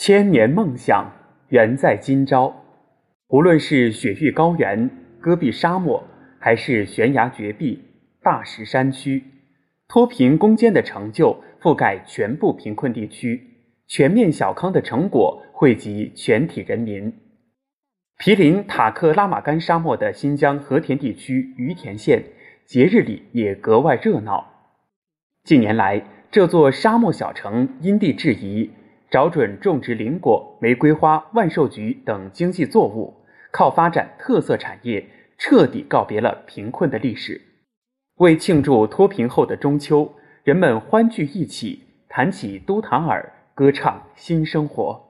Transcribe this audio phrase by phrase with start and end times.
[0.00, 1.12] 千年梦想
[1.48, 2.54] 圆在今朝。
[3.30, 4.88] 无论是雪域高原、
[5.20, 6.04] 戈壁沙漠，
[6.38, 7.82] 还是悬崖绝壁、
[8.22, 9.24] 大石山区，
[9.88, 13.42] 脱贫攻坚的成就覆盖全部贫困地区，
[13.88, 17.12] 全面小康的成果惠及全体人民。
[18.18, 22.22] 毗邻塔克拉玛干沙漠的新疆和田地区于田县，
[22.66, 24.46] 节日里也格外热闹。
[25.42, 28.70] 近年来，这座沙漠小城因地制宜。
[29.10, 33.14] 找准种植林果、玫瑰花、万寿菊等经济作物，
[33.50, 35.06] 靠发展特色产业，
[35.38, 37.40] 彻底告别了贫困的历史。
[38.16, 40.12] 为庆祝脱贫后的中秋，
[40.44, 45.07] 人们欢聚一起，弹起都塔尔，歌唱新生活。